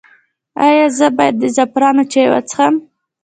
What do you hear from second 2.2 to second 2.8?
وڅښم؟